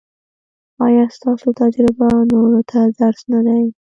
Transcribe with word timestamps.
ایا 0.85 1.03
ستاسو 1.15 1.47
تجربه 1.61 2.09
نورو 2.31 2.61
ته 2.69 2.79
درس 2.99 3.21
نه 3.31 3.39
دی؟ 3.45 3.63